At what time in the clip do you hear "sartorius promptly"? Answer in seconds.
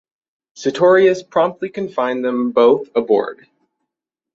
0.55-1.69